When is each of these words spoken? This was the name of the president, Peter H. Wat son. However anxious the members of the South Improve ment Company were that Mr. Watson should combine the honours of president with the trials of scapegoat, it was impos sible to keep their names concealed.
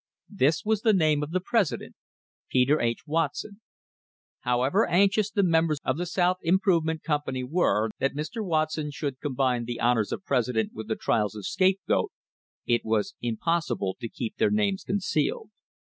This 0.31 0.65
was 0.65 0.81
the 0.81 0.93
name 0.93 1.21
of 1.21 1.29
the 1.29 1.39
president, 1.39 1.93
Peter 2.49 2.81
H. 2.81 3.01
Wat 3.05 3.35
son. 3.35 3.61
However 4.39 4.89
anxious 4.89 5.29
the 5.29 5.43
members 5.43 5.77
of 5.83 5.99
the 5.99 6.07
South 6.07 6.37
Improve 6.41 6.83
ment 6.83 7.03
Company 7.03 7.43
were 7.43 7.91
that 7.99 8.15
Mr. 8.15 8.43
Watson 8.43 8.89
should 8.89 9.19
combine 9.21 9.65
the 9.65 9.79
honours 9.79 10.11
of 10.11 10.25
president 10.25 10.73
with 10.73 10.87
the 10.87 10.95
trials 10.95 11.35
of 11.35 11.45
scapegoat, 11.45 12.11
it 12.65 12.81
was 12.83 13.13
impos 13.23 13.69
sible 13.69 13.93
to 13.99 14.09
keep 14.09 14.37
their 14.37 14.49
names 14.49 14.83
concealed. 14.83 15.51